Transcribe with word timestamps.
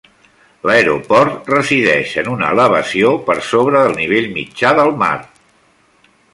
L'aeroport 0.69 1.51
resideix 1.53 2.15
en 2.23 2.31
una 2.33 2.49
elevació 2.57 3.13
de 3.19 3.23
per 3.29 3.37
sobre 3.51 3.85
del 3.87 3.95
nivell 4.03 4.29
mitjà 4.41 4.75
del 4.81 4.93
mar. 5.07 5.15